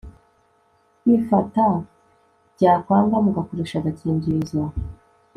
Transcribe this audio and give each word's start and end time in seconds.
kwifata 1.01 1.63
byakwanga 2.55 3.15
mugakoresha 3.25 3.75
agakingirizo 3.79 4.59